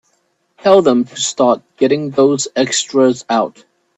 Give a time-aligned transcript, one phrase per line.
[0.63, 3.63] Tell them to start getting those extras out.